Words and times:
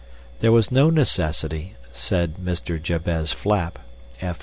There 0.39 0.51
was 0.51 0.71
no 0.71 0.89
necessity, 0.89 1.75
said 1.91 2.33
Sir 2.65 2.79
Jabez 2.79 3.31
Flap, 3.33 3.77
F. 4.19 4.39